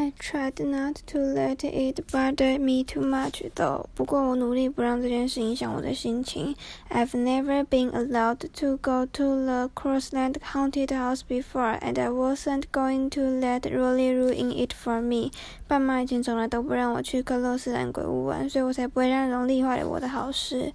[0.00, 3.86] I tried not to let it bother me too much, though.
[3.96, 6.54] 不过我努力不让这件事影响我的心情。
[6.88, 13.10] I've never been allowed to go to the Crossland haunted house before, and I wasn't going
[13.10, 15.32] to let Rowley ruin it for me.
[15.66, 20.72] 爸妈以前从来都不让我去克洛斯兰鬼屋玩，所以我才不会让容丽坏了我的好事。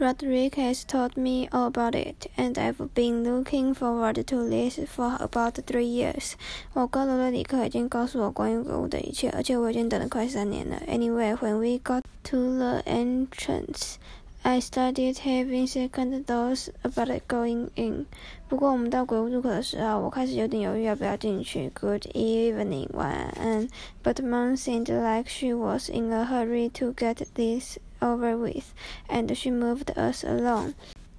[0.00, 5.16] Rodrick has taught me all about it, and I've been looking forward to this for
[5.20, 6.32] about three years.
[6.72, 10.82] 我高中的理科已经告诉我关于狗的一切，而且我已经等了快三年了。
[10.88, 13.94] Anyway, when we got to the entrance,
[14.43, 18.05] I started having second thoughts about going in.
[18.47, 21.69] 不过我们到鬼屋入口的时候，我开始有点犹豫要不要进去。
[21.79, 23.67] Good evening, 晚安。
[24.01, 28.63] But Mom seemed like she was in a hurry to get this over with,
[29.09, 30.73] and she moved us along.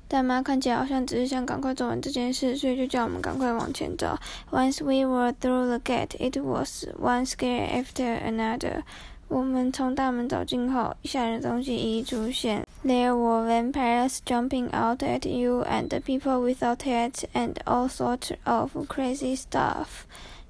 [0.08, 4.18] 大妈看起来好像只是想赶快做完这件事，所以就叫我们赶快往前走。
[4.50, 8.82] Once we were through the gate, it was one scare after another.
[9.28, 12.66] 我们从大门走进后，吓人的东西一一出现。
[12.84, 18.70] There were vampires jumping out at you, and people without heads, and all sorts of
[18.88, 20.06] crazy stuff.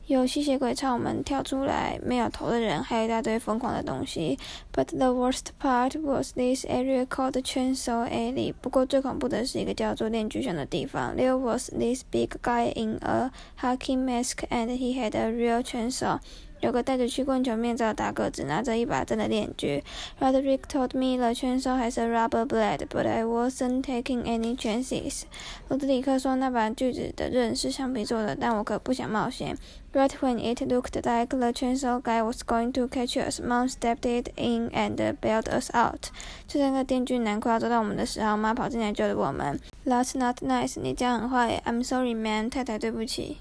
[0.06, 4.37] 有吸血鬼朝我们跳出来，没有头的人，还有一大堆疯狂的东西。
[4.73, 8.53] But the worst part was this area called Chainsaw Alley。
[8.61, 11.17] 不过最恐怖的是一个叫做链锯巷的地方。
[11.17, 16.19] There was this big guy in a hockey mask, and he had a real chainsaw。
[16.66, 19.84] 有个戴着曲棍球面罩的大个子，拿着一把真的链锯。
[20.20, 25.24] Roderick told me the chainsaw has a rubber blade, but I wasn't taking any chances.
[25.68, 29.56] 罗德里克说那把锯子的刃是橡皮做的，但我可不想冒险。
[29.94, 34.30] Right when it looked like the chainsaw guy was going to catch us, Mom stepped it
[34.36, 36.10] in and bailed us out.
[36.48, 39.60] 就在那个电锯男快要抓到我们的时候，妈跑进来救了我们。
[39.86, 40.80] That's not nice.
[40.82, 41.62] 你这样很坏。
[41.64, 42.50] I'm sorry, man.
[42.50, 43.38] 太太，对不起。